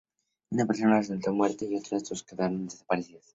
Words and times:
Una 0.49 0.65
persona 0.65 0.97
resultó 0.97 1.31
muerta 1.31 1.63
y 1.63 1.75
otras 1.75 2.09
dos 2.09 2.23
quedaron 2.23 2.65
desaparecidos. 2.67 3.27